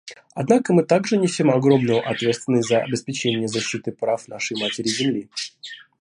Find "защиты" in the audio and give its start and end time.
3.47-3.91